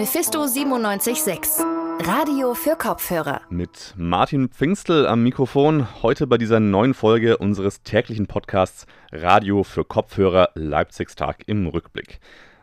[0.00, 1.62] Mephisto 976,
[2.06, 3.42] Radio für Kopfhörer.
[3.50, 9.84] Mit Martin Pfingstel am Mikrofon, heute bei dieser neuen Folge unseres täglichen Podcasts Radio für
[9.84, 12.18] Kopfhörer Leipzigstag im Rückblick.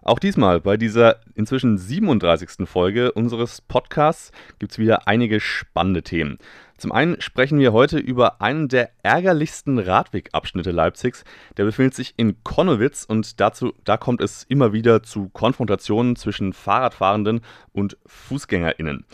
[0.08, 2.66] Auch diesmal bei dieser inzwischen 37.
[2.66, 6.38] Folge unseres Podcasts gibt es wieder einige spannende Themen.
[6.78, 11.26] Zum einen sprechen wir heute über einen der ärgerlichsten Radwegabschnitte Leipzigs.
[11.58, 16.54] Der befindet sich in Konnewitz und dazu, da kommt es immer wieder zu Konfrontationen zwischen
[16.54, 17.42] Fahrradfahrenden
[17.74, 19.06] und FußgängerInnen.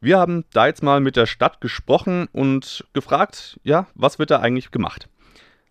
[0.00, 4.40] Wir haben da jetzt mal mit der Stadt gesprochen und gefragt, ja, was wird da
[4.40, 5.08] eigentlich gemacht?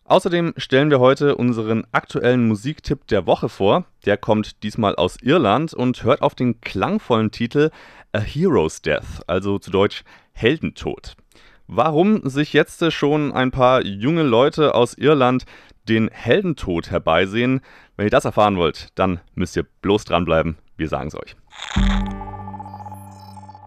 [0.09, 3.85] Außerdem stellen wir heute unseren aktuellen Musiktipp der Woche vor.
[4.07, 7.69] Der kommt diesmal aus Irland und hört auf den klangvollen Titel
[8.11, 11.15] A Hero's Death, also zu Deutsch Heldentod.
[11.67, 15.45] Warum sich jetzt schon ein paar junge Leute aus Irland
[15.87, 17.61] den Heldentod herbeisehen,
[17.95, 20.57] wenn ihr das erfahren wollt, dann müsst ihr bloß dranbleiben.
[20.75, 21.35] Wir sagen es euch.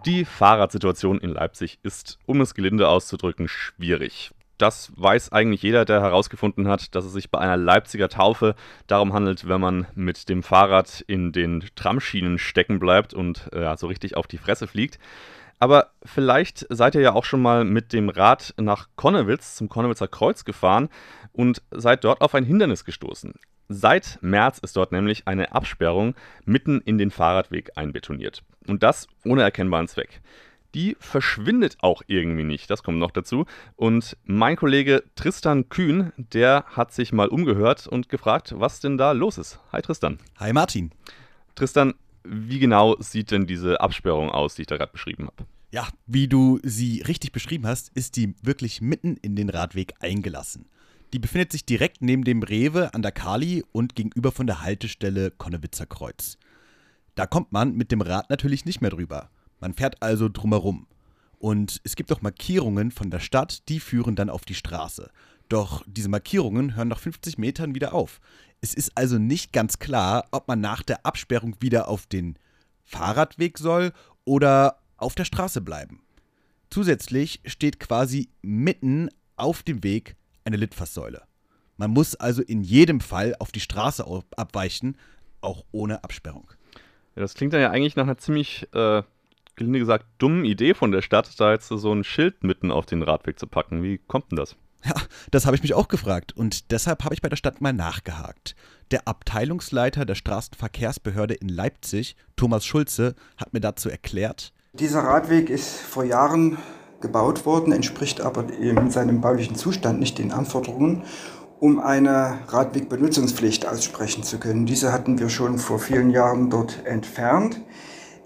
[0.06, 4.32] Die Fahrradsituation in Leipzig ist, um es gelinde auszudrücken, schwierig
[4.63, 8.55] das weiß eigentlich jeder, der herausgefunden hat, dass es sich bei einer Leipziger Taufe
[8.87, 13.88] darum handelt, wenn man mit dem Fahrrad in den Tramschienen stecken bleibt und ja, so
[13.88, 14.99] richtig auf die Fresse fliegt.
[15.59, 20.09] Aber vielleicht seid ihr ja auch schon mal mit dem Rad nach Konnewitz zum Konnewitzer
[20.09, 20.88] Kreuz gefahren
[21.32, 23.35] und seid dort auf ein Hindernis gestoßen.
[23.69, 28.43] Seit März ist dort nämlich eine Absperrung mitten in den Fahrradweg einbetoniert.
[28.66, 30.21] Und das ohne erkennbaren Zweck
[30.74, 32.70] die verschwindet auch irgendwie nicht.
[32.70, 33.46] Das kommt noch dazu.
[33.76, 39.12] Und mein Kollege Tristan Kühn, der hat sich mal umgehört und gefragt, was denn da
[39.12, 39.60] los ist.
[39.73, 40.18] Hi Tristan.
[40.38, 40.90] Hi Martin.
[41.54, 45.46] Tristan, wie genau sieht denn diese Absperrung aus, die ich da gerade beschrieben habe?
[45.70, 50.66] Ja, wie du sie richtig beschrieben hast, ist die wirklich mitten in den Radweg eingelassen.
[51.12, 55.30] Die befindet sich direkt neben dem Rewe an der Kali und gegenüber von der Haltestelle
[55.30, 56.38] Konnewitzer Kreuz.
[57.14, 59.30] Da kommt man mit dem Rad natürlich nicht mehr drüber.
[59.63, 60.88] Man fährt also drumherum.
[61.38, 65.09] Und es gibt auch Markierungen von der Stadt, die führen dann auf die Straße.
[65.49, 68.20] Doch diese Markierungen hören nach 50 Metern wieder auf.
[68.60, 72.36] Es ist also nicht ganz klar, ob man nach der Absperrung wieder auf den
[72.82, 73.92] Fahrradweg soll
[74.25, 76.03] oder auf der Straße bleiben.
[76.69, 81.22] Zusätzlich steht quasi mitten auf dem Weg eine Litfaßsäule.
[81.76, 84.04] Man muss also in jedem Fall auf die Straße
[84.36, 84.97] abweichen,
[85.41, 86.50] auch ohne Absperrung.
[87.15, 89.03] Ja, das klingt dann ja eigentlich nach einer ziemlich äh,
[89.62, 93.02] gelinde gesagt, dummen Idee von der Stadt, da jetzt so ein Schild mitten auf den
[93.02, 93.82] Radweg zu packen.
[93.82, 94.56] Wie kommt denn das?
[94.84, 94.94] Ja,
[95.30, 98.56] das habe ich mich auch gefragt und deshalb habe ich bei der Stadt mal nachgehakt.
[98.90, 105.68] Der Abteilungsleiter der Straßenverkehrsbehörde in Leipzig, Thomas Schulze, hat mir dazu erklärt, dieser Radweg ist
[105.68, 106.56] vor Jahren
[107.02, 111.04] gebaut worden, entspricht aber in seinem baulichen Zustand nicht den Anforderungen,
[111.60, 114.64] um eine Radwegbenutzungspflicht aussprechen zu können.
[114.64, 117.60] Diese hatten wir schon vor vielen Jahren dort entfernt.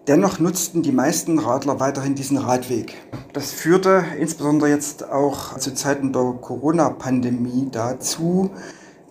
[0.07, 2.95] Dennoch nutzten die meisten Radler weiterhin diesen Radweg.
[3.33, 8.55] Das führte insbesondere jetzt auch zu Zeiten der Corona-Pandemie dazu,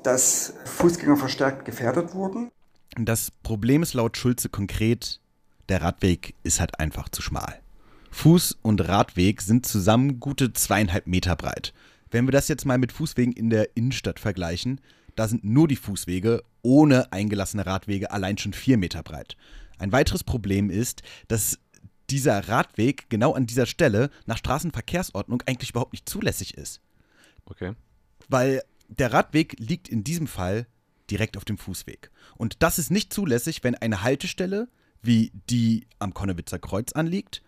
[0.04, 2.50] dass Fußgänger verstärkt gefährdet wurden.
[2.98, 5.20] Das Problem ist laut Schulze konkret,
[5.68, 7.60] der Radweg ist halt einfach zu schmal.
[8.14, 11.74] Fuß- und Radweg sind zusammen gute zweieinhalb Meter breit.
[12.10, 14.80] Wenn wir das jetzt mal mit Fußwegen in der Innenstadt vergleichen,
[15.18, 19.36] da sind nur die Fußwege ohne eingelassene Radwege allein schon vier Meter breit.
[19.78, 21.60] Ein weiteres Problem ist, dass
[22.10, 26.82] dieser Radweg genau an dieser Stelle nach Straßenverkehrsordnung eigentlich überhaupt nicht zulässig ist.
[27.46, 27.74] Okay.
[28.28, 30.68] Weil der Radweg liegt in diesem Fall
[31.10, 32.12] direkt auf dem Fußweg.
[32.36, 34.68] Und das ist nicht zulässig, wenn eine Haltestelle,
[35.02, 37.42] wie die am Konnewitzer Kreuz anliegt,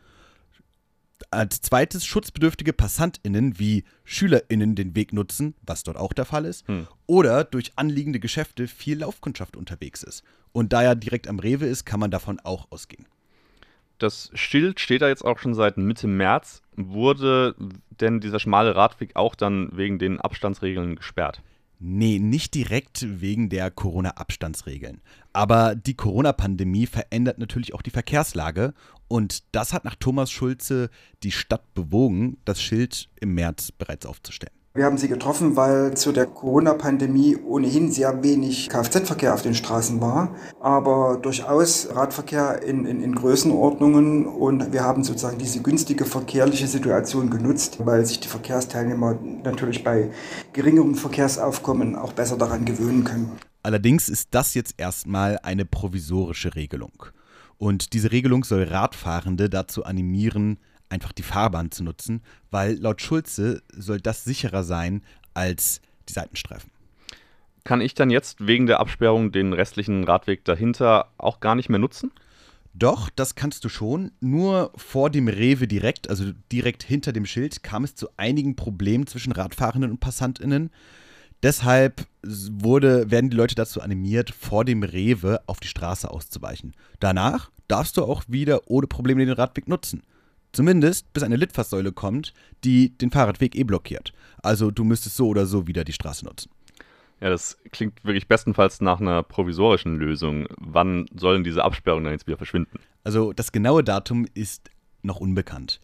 [1.31, 6.67] als zweites schutzbedürftige PassantInnen wie SchülerInnen den Weg nutzen, was dort auch der Fall ist,
[6.67, 6.87] hm.
[7.05, 10.23] oder durch anliegende Geschäfte viel Laufkundschaft unterwegs ist.
[10.51, 13.05] Und da er direkt am Rewe ist, kann man davon auch ausgehen.
[13.99, 16.61] Das Schild steht da jetzt auch schon seit Mitte März.
[16.75, 17.55] Wurde
[17.99, 21.41] denn dieser schmale Radweg auch dann wegen den Abstandsregeln gesperrt?
[21.79, 25.01] Nee, nicht direkt wegen der Corona-Abstandsregeln.
[25.31, 28.73] Aber die Corona-Pandemie verändert natürlich auch die Verkehrslage
[29.07, 30.89] und das hat nach Thomas Schulze
[31.21, 34.56] die Stadt bewogen, das Schild im März bereits aufzustellen.
[34.77, 39.99] Wir haben sie getroffen, weil zu der Corona-Pandemie ohnehin sehr wenig Kfz-Verkehr auf den Straßen
[40.01, 46.67] war, aber durchaus Radverkehr in, in, in Größenordnungen und wir haben sozusagen diese günstige verkehrliche
[46.67, 50.11] Situation genutzt, weil sich die Verkehrsteilnehmer natürlich bei
[50.53, 53.31] geringerem Verkehrsaufkommen auch besser daran gewöhnen können.
[53.63, 57.07] Allerdings ist das jetzt erstmal eine provisorische Regelung.
[57.57, 60.59] Und diese Regelung soll Radfahrende dazu animieren,
[60.89, 65.03] einfach die Fahrbahn zu nutzen, weil laut Schulze soll das sicherer sein
[65.33, 66.71] als die Seitenstreifen.
[67.63, 71.79] Kann ich dann jetzt wegen der Absperrung den restlichen Radweg dahinter auch gar nicht mehr
[71.79, 72.11] nutzen?
[72.73, 74.11] Doch, das kannst du schon.
[74.19, 79.07] Nur vor dem Rewe direkt, also direkt hinter dem Schild, kam es zu einigen Problemen
[79.07, 80.69] zwischen Radfahrenden und PassantInnen.
[81.43, 86.73] Deshalb wurde, werden die Leute dazu animiert, vor dem Rewe auf die Straße auszuweichen.
[86.99, 90.03] Danach darfst du auch wieder ohne Probleme den Radweg nutzen.
[90.51, 92.33] Zumindest bis eine Litfaßsäule kommt,
[92.63, 94.13] die den Fahrradweg eh blockiert.
[94.41, 96.49] Also du müsstest so oder so wieder die Straße nutzen.
[97.19, 100.47] Ja, das klingt wirklich bestenfalls nach einer provisorischen Lösung.
[100.57, 102.79] Wann sollen diese Absperrungen dann jetzt wieder verschwinden?
[103.03, 104.69] Also das genaue Datum ist
[105.01, 105.79] noch unbekannt.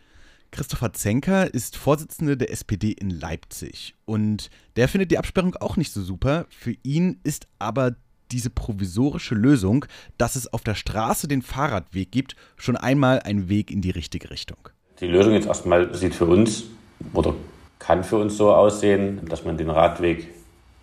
[0.51, 5.91] Christopher Zenker ist Vorsitzender der SPD in Leipzig und der findet die Absperrung auch nicht
[5.91, 6.45] so super.
[6.49, 7.95] Für ihn ist aber
[8.33, 9.85] diese provisorische Lösung,
[10.17, 14.29] dass es auf der Straße den Fahrradweg gibt, schon einmal ein Weg in die richtige
[14.29, 14.57] Richtung.
[14.99, 16.65] Die Lösung jetzt erstmal sieht für uns
[17.13, 17.33] oder
[17.79, 20.27] kann für uns so aussehen, dass man den Radweg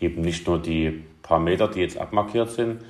[0.01, 2.83] eben nicht nur die paar Meter, die jetzt abmarkiert sind,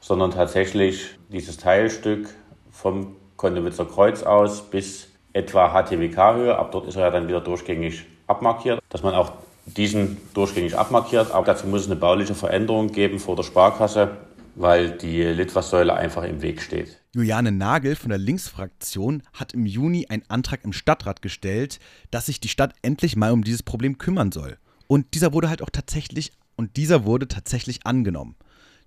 [0.00, 2.28] sondern tatsächlich dieses Teilstück
[2.70, 6.56] vom Konnewitzer Kreuz aus bis etwa HTWK-Höhe.
[6.56, 9.32] Ab dort ist er ja dann wieder durchgängig abmarkiert, dass man auch
[9.66, 11.30] diesen durchgängig abmarkiert.
[11.30, 14.16] Aber dazu muss es eine bauliche Veränderung geben vor der Sparkasse,
[14.54, 16.98] weil die Litfaßsäule einfach im Weg steht.
[17.14, 21.78] Juliane Nagel von der Linksfraktion hat im Juni einen Antrag im Stadtrat gestellt,
[22.10, 24.56] dass sich die Stadt endlich mal um dieses Problem kümmern soll.
[24.86, 28.36] Und dieser wurde halt auch tatsächlich und dieser wurde tatsächlich angenommen.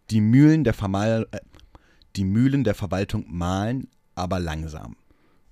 [0.09, 1.39] Die Mühlen der, Vermal äh,
[2.15, 4.95] die Mühlen der Verwaltung mahlen, aber langsam.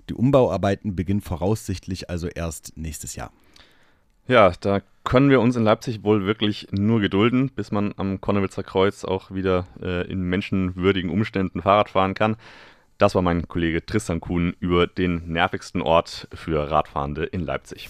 [0.09, 3.31] Die Umbauarbeiten beginnen voraussichtlich also erst nächstes Jahr.
[4.27, 8.63] Ja, da können wir uns in Leipzig wohl wirklich nur gedulden, bis man am Konnewitzer
[8.63, 12.37] Kreuz auch wieder äh, in menschenwürdigen Umständen Fahrrad fahren kann.
[12.97, 17.89] Das war mein Kollege Tristan Kuhn über den nervigsten Ort für Radfahrende in Leipzig.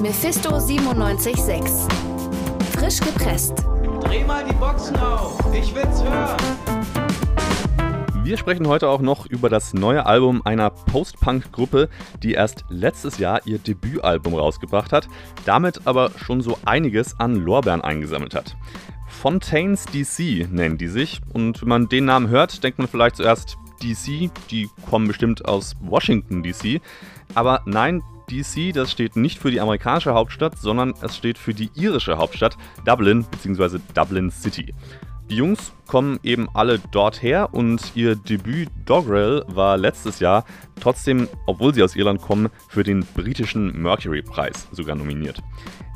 [0.00, 1.62] Mephisto 976
[2.72, 3.64] Frisch gepresst.
[4.02, 6.71] Dreh mal die Boxen auf, ich will's hören.
[8.24, 11.88] Wir sprechen heute auch noch über das neue Album einer Post-Punk-Gruppe,
[12.22, 15.08] die erst letztes Jahr ihr Debütalbum rausgebracht hat,
[15.44, 18.56] damit aber schon so einiges an Lorbeeren eingesammelt hat.
[19.08, 23.58] Fontaines DC nennen die sich und wenn man den Namen hört, denkt man vielleicht zuerst
[23.82, 26.80] DC, die kommen bestimmt aus Washington DC,
[27.34, 31.70] aber nein, DC, das steht nicht für die amerikanische Hauptstadt, sondern es steht für die
[31.74, 33.80] irische Hauptstadt Dublin bzw.
[33.94, 34.72] Dublin City.
[35.30, 40.44] Die Jungs kommen eben alle dort her und ihr Debüt Dogrel war letztes Jahr
[40.80, 45.42] trotzdem, obwohl sie aus Irland kommen, für den britischen Mercury-Preis sogar nominiert.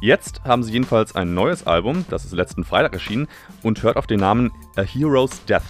[0.01, 3.29] Jetzt haben sie jedenfalls ein neues Album, das ist letzten Freitag erschienen
[3.63, 5.63] und hört auf den Namen A Hero's Death.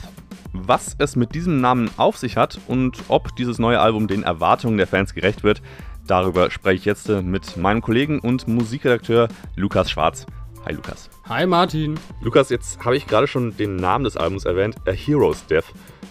[0.53, 4.79] Was es mit diesem Namen auf sich hat und ob dieses neue Album den Erwartungen
[4.79, 5.61] der Fans gerecht wird,
[6.07, 10.27] darüber spreche ich jetzt mit meinem Kollegen und Musikredakteur Lukas Schwarz.
[10.67, 11.09] Hi Lukas.
[11.29, 11.97] Hi Martin.
[12.21, 15.67] Lukas, jetzt habe ich gerade schon den Namen des Albums erwähnt, A Hero's Death.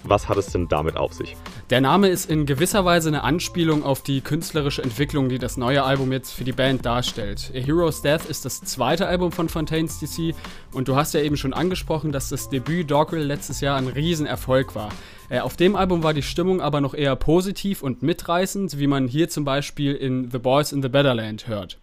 [0.06, 1.36] Was hat es denn damit auf sich?
[1.72, 5.84] Der Name ist in gewisser Weise eine Anspielung auf die künstlerische Entwicklung, die das neue
[5.84, 7.52] Album jetzt für die Band darstellt.
[7.54, 10.34] A Hero's Death ist das zweite Album von Fontaines DC
[10.72, 14.74] und du hast ja eben schon angesprochen, dass das Debüt Doggerel letztes Jahr ein Riesenerfolg
[14.74, 14.90] war.
[15.28, 19.10] Äh, auf dem Album war die Stimmung aber noch eher positiv und mitreißend, wie man
[19.10, 21.78] hier zum Beispiel in The Boys in the Betterland hört.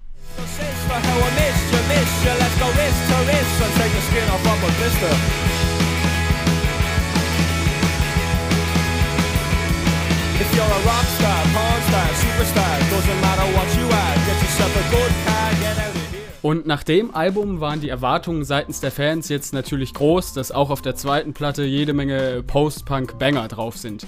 [10.41, 15.13] If you're a Rockstar, Pornstar, Superstar, doesn't matter what you are, get yourself a good
[15.25, 16.03] car, get out of.
[16.43, 20.71] Und nach dem Album waren die Erwartungen seitens der Fans jetzt natürlich groß, dass auch
[20.71, 24.05] auf der zweiten Platte jede Menge Post-Punk-Banger drauf sind.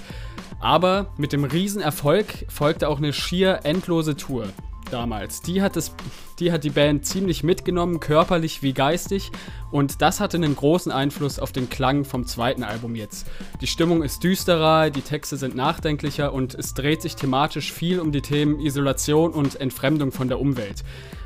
[0.59, 4.47] Aber mit dem Riesenerfolg folgte auch eine schier endlose Tour
[4.91, 5.41] damals.
[5.41, 5.95] Die hat, das,
[6.39, 9.31] die hat die Band ziemlich mitgenommen, körperlich wie geistig.
[9.71, 13.27] Und das hatte einen großen Einfluss auf den Klang vom zweiten Album jetzt.
[13.61, 18.11] Die Stimmung ist düsterer, die Texte sind nachdenklicher und es dreht sich thematisch viel um
[18.11, 20.83] die Themen Isolation und Entfremdung von der Umwelt.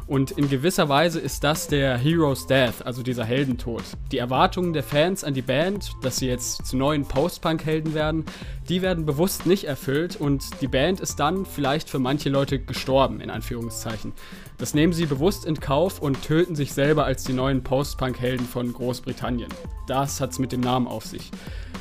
[0.10, 3.84] Und in gewisser Weise ist das der Hero's Death, also dieser Heldentod.
[4.12, 8.26] Die Erwartungen der Fans an die Band, dass sie jetzt zu neuen Post-Punk-Helden werden,
[8.70, 13.22] die werden bewusst nicht erfüllt und die Band ist dann vielleicht für manche Leute gestorben,
[13.22, 14.14] in Anführungszeichen.
[14.58, 18.74] Das nehmen sie bewusst in Kauf und töten sich selber als die neuen Post-Punk-Helden von
[18.74, 19.50] Großbritannien.
[19.88, 21.32] Das hat's mit dem Namen auf sich.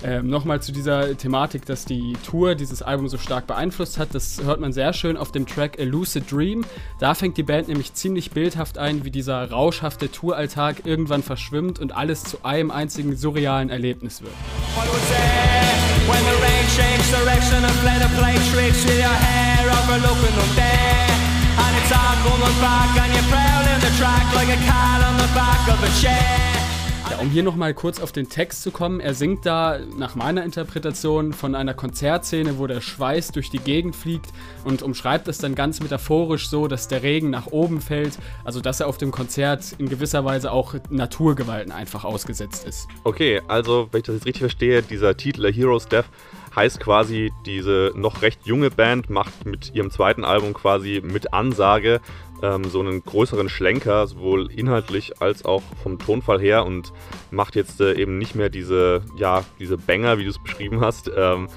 [0.05, 4.15] Ähm, Nochmal zu dieser Thematik, dass die Tour dieses Album so stark beeinflusst hat.
[4.15, 6.65] Das hört man sehr schön auf dem Track A Lucid Dream.
[7.01, 11.93] Da fängt die Band nämlich ziemlich bildhaft ein, wie dieser rauschhafte Touralltag irgendwann verschwimmt und
[11.97, 14.33] alles zu einem einzigen surrealen Erlebnis wird.
[27.11, 30.45] Ja, um hier nochmal kurz auf den Text zu kommen, er singt da nach meiner
[30.45, 34.27] Interpretation von einer Konzertszene, wo der Schweiß durch die Gegend fliegt
[34.65, 38.81] und umschreibt es dann ganz metaphorisch so, dass der Regen nach oben fällt, also dass
[38.81, 42.89] er auf dem Konzert in gewisser Weise auch Naturgewalten einfach ausgesetzt ist.
[43.05, 46.07] Okay, also wenn ich das jetzt richtig verstehe, dieser Titel A Hero's Death
[46.55, 52.01] heißt quasi, diese noch recht junge Band macht mit ihrem zweiten Album quasi mit Ansage
[52.43, 56.93] ähm, so einen größeren Schlenker, sowohl inhaltlich als auch vom Tonfall her und
[57.31, 61.11] macht jetzt äh, eben nicht mehr diese, ja, diese Banger, wie du es beschrieben hast.
[61.15, 61.49] Ähm,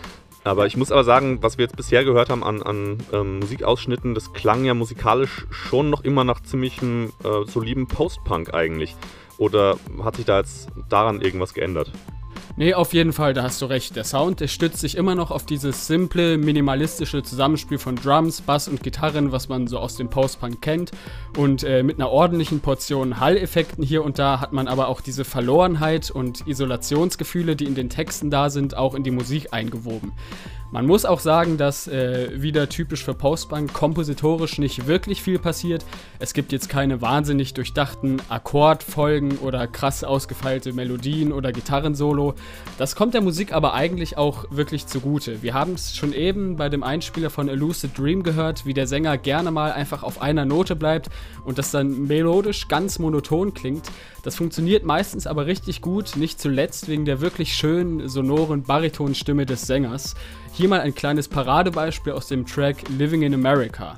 [0.43, 4.15] aber ich muss aber sagen, was wir jetzt bisher gehört haben an, an ähm, Musikausschnitten,
[4.15, 8.95] das klang ja musikalisch schon noch immer nach ziemlichem äh, soliden Post-Punk eigentlich.
[9.37, 11.91] Oder hat sich da jetzt daran irgendwas geändert?
[12.57, 13.95] Nee, auf jeden Fall, da hast du recht.
[13.95, 18.67] Der Sound, der stützt sich immer noch auf dieses simple, minimalistische Zusammenspiel von Drums, Bass
[18.67, 20.91] und Gitarren, was man so aus dem Post-Punk kennt.
[21.37, 25.23] Und äh, mit einer ordentlichen Portion Hall-Effekten hier und da hat man aber auch diese
[25.23, 30.11] Verlorenheit und Isolationsgefühle, die in den Texten da sind, auch in die Musik eingewoben.
[30.73, 35.83] Man muss auch sagen, dass äh, wieder typisch für Postbank kompositorisch nicht wirklich viel passiert.
[36.17, 42.35] Es gibt jetzt keine wahnsinnig durchdachten Akkordfolgen oder krass ausgefeilte Melodien oder Gitarrensolo.
[42.77, 45.43] Das kommt der Musik aber eigentlich auch wirklich zugute.
[45.43, 48.87] Wir haben es schon eben bei dem Einspieler von A Lucid Dream gehört, wie der
[48.87, 51.09] Sänger gerne mal einfach auf einer Note bleibt
[51.43, 53.91] und das dann melodisch ganz monoton klingt.
[54.23, 59.65] Das funktioniert meistens aber richtig gut, nicht zuletzt wegen der wirklich schönen, sonoren Baritonstimme des
[59.65, 60.15] Sängers.
[60.53, 63.95] Hier mal ein kleines Paradebeispiel aus dem Track Living in America.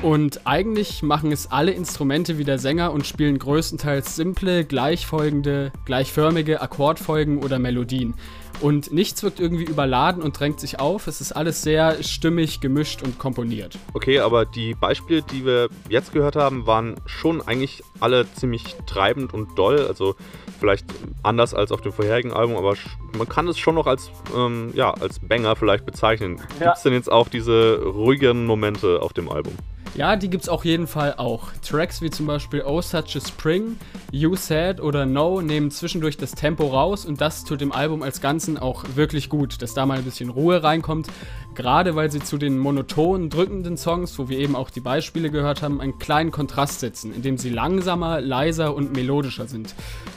[0.00, 6.62] Und eigentlich machen es alle Instrumente wie der Sänger und spielen größtenteils simple, gleichfolgende, gleichförmige
[6.62, 8.14] Akkordfolgen oder Melodien.
[8.60, 11.06] Und nichts wirkt irgendwie überladen und drängt sich auf.
[11.06, 13.78] Es ist alles sehr stimmig, gemischt und komponiert.
[13.92, 19.34] Okay, aber die Beispiele, die wir jetzt gehört haben, waren schon eigentlich alle ziemlich treibend
[19.34, 19.86] und doll.
[19.86, 20.14] Also
[20.58, 20.86] vielleicht
[21.22, 22.74] anders als auf dem vorherigen Album, aber
[23.16, 26.40] man kann es schon noch als, ähm, ja, als Banger vielleicht bezeichnen.
[26.58, 26.66] Ja.
[26.66, 29.54] Gibt es denn jetzt auch diese ruhigen Momente auf dem Album?
[29.94, 31.48] Ja, die gibt es auf jeden Fall auch.
[31.66, 33.76] Tracks wie zum Beispiel Oh Such a Spring,
[34.12, 38.20] You Said oder No nehmen zwischendurch das Tempo raus und das tut dem Album als
[38.20, 41.08] Ganzen auch wirklich gut, dass da mal ein bisschen Ruhe reinkommt.
[41.54, 45.62] Gerade weil sie zu den monotonen, drückenden Songs, wo wir eben auch die Beispiele gehört
[45.62, 49.74] haben, einen kleinen Kontrast setzen, indem sie langsamer, leiser und melodischer sind.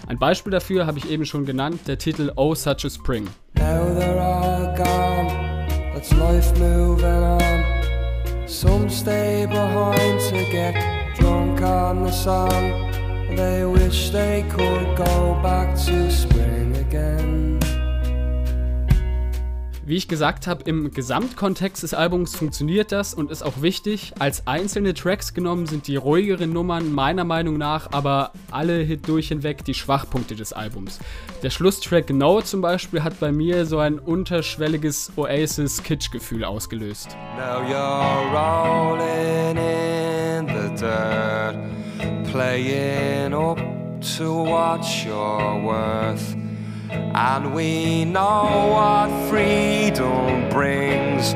[0.08, 3.28] Ein Beispiel dafür habe ich eben schon genannt, der Titel Oh Such a Spring.
[3.56, 3.64] Now
[3.98, 7.71] they're all gone, let's life moving on.
[8.52, 10.74] Some stay behind to get
[11.16, 12.92] drunk on the sun.
[13.34, 17.71] They wish they could go back to spring again.
[19.84, 24.14] Wie ich gesagt habe, im Gesamtkontext des Albums funktioniert das und ist auch wichtig.
[24.20, 29.66] Als einzelne Tracks genommen sind die ruhigeren Nummern meiner Meinung nach aber alle durch hinweg
[29.66, 31.00] die Schwachpunkte des Albums.
[31.42, 37.18] Der Schlusstrack No zum Beispiel hat bei mir so ein unterschwelliges Oasis-Kitsch-Gefühl ausgelöst.
[37.36, 41.58] Now you're rolling in the dirt,
[42.32, 43.58] playing up
[44.18, 46.41] to what you're worth.
[47.14, 51.36] And we know what freedom brings.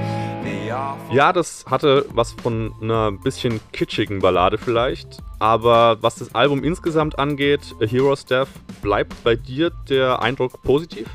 [1.11, 7.17] Ja, das hatte was von einer bisschen kitschigen Ballade vielleicht, aber was das Album insgesamt
[7.19, 8.49] angeht, A Hero's Death,
[8.81, 11.07] bleibt bei dir der Eindruck positiv?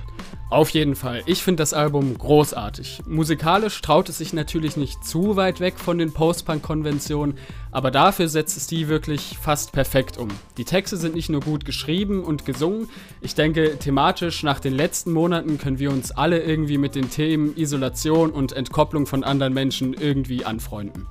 [0.51, 1.23] Auf jeden Fall.
[1.27, 3.03] Ich finde das Album großartig.
[3.07, 7.39] Musikalisch traut es sich natürlich nicht zu weit weg von den Post-Punk-Konventionen,
[7.71, 10.27] aber dafür setzt es die wirklich fast perfekt um.
[10.57, 12.89] Die Texte sind nicht nur gut geschrieben und gesungen,
[13.21, 17.57] ich denke, thematisch nach den letzten Monaten können wir uns alle irgendwie mit den Themen
[17.57, 21.07] Isolation und Entkopplung von anderen Menschen irgendwie anfreunden.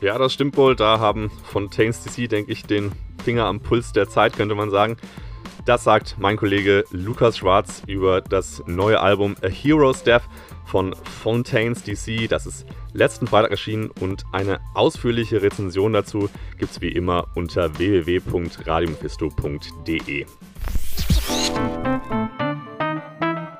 [0.00, 0.74] Ja, das stimmt wohl.
[0.74, 2.90] Da haben Fontaine's DC, denke ich, den
[3.22, 4.96] Finger am Puls der Zeit, könnte man sagen.
[5.64, 10.24] Das sagt mein Kollege Lukas Schwarz über das neue Album A Hero's Death
[10.64, 10.92] von
[11.22, 12.28] Fontaine's DC.
[12.28, 16.28] Das ist letzten Freitag erschienen und eine ausführliche Rezension dazu
[16.58, 20.26] gibt es wie immer unter www.radiomephisto.de.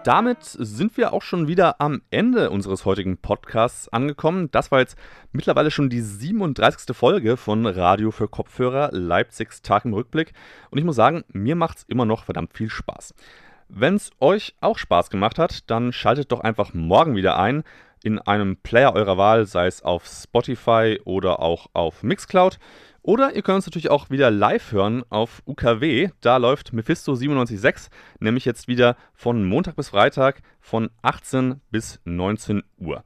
[0.04, 4.50] Damit sind wir auch schon wieder am Ende unseres heutigen Podcasts angekommen.
[4.50, 4.96] Das war jetzt
[5.30, 6.96] mittlerweile schon die 37.
[6.96, 10.32] Folge von Radio für Kopfhörer Leipzigs Tag im Rückblick.
[10.70, 13.14] Und ich muss sagen, mir macht es immer noch verdammt viel Spaß.
[13.68, 17.62] Wenn es euch auch Spaß gemacht hat, dann schaltet doch einfach morgen wieder ein
[18.02, 22.58] in einem Player eurer Wahl, sei es auf Spotify oder auch auf Mixcloud.
[23.04, 26.10] Oder ihr könnt uns natürlich auch wieder live hören auf UKW.
[26.20, 27.90] Da läuft Mephisto 97.6,
[28.20, 33.02] nämlich jetzt wieder von Montag bis Freitag von 18 bis 19 Uhr.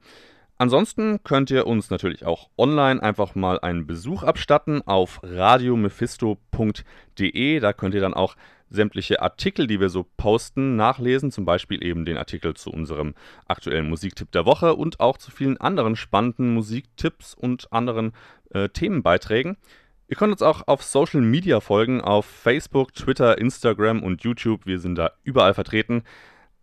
[0.59, 7.61] Ansonsten könnt ihr uns natürlich auch online einfach mal einen Besuch abstatten auf radiomephisto.de.
[7.61, 8.37] Da könnt ihr dann auch
[8.69, 11.31] sämtliche Artikel, die wir so posten, nachlesen.
[11.31, 13.15] Zum Beispiel eben den Artikel zu unserem
[13.47, 18.12] aktuellen Musiktipp der Woche und auch zu vielen anderen spannenden Musiktipps und anderen
[18.50, 19.57] äh, Themenbeiträgen.
[20.08, 24.64] Ihr könnt uns auch auf Social Media folgen, auf Facebook, Twitter, Instagram und YouTube.
[24.64, 26.04] Wir sind da überall vertreten.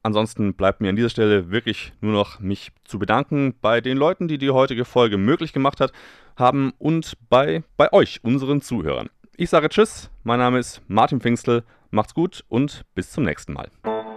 [0.01, 4.27] Ansonsten bleibt mir an dieser Stelle wirklich nur noch mich zu bedanken bei den Leuten,
[4.27, 5.91] die die heutige Folge möglich gemacht hat,
[6.37, 9.09] haben und bei, bei euch, unseren Zuhörern.
[9.35, 13.69] Ich sage Tschüss, mein Name ist Martin Pfingstel, macht's gut und bis zum nächsten Mal.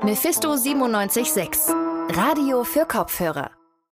[0.03, 1.75] Mephisto 976,
[2.11, 3.56] Radio für Kopfhörer.